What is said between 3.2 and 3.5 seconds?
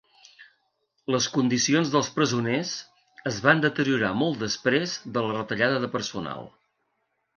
es